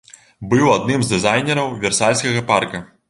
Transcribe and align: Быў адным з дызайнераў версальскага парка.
Быў 0.53 0.71
адным 0.77 1.03
з 1.07 1.11
дызайнераў 1.15 1.69
версальскага 1.85 2.45
парка. 2.51 2.83